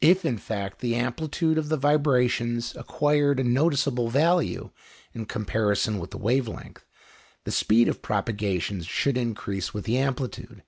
[0.00, 4.70] If, in fact, the amplitude of the vibrations acquired a noticeable value
[5.12, 6.86] in comparison with the wave length,
[7.44, 10.62] the speed of propagation should increase with the amplitude.